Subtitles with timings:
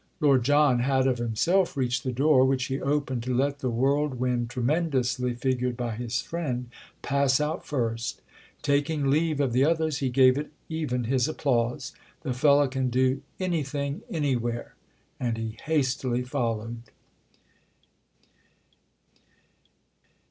[0.19, 4.49] Lord John had of himself reached the door, which he opened to let the whirlwind
[4.49, 6.69] tremendously figured by his friend
[7.03, 8.19] pass out first.
[8.63, 11.93] Taking leave of the others he gave it even his applause.
[12.23, 14.73] "The fellow can do anything anywhere!"
[15.19, 16.77] And he hastily followed.